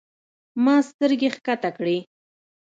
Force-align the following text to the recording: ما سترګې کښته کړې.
ما 0.63 0.75
سترګې 0.89 1.29
کښته 1.33 1.69
کړې. 1.77 1.97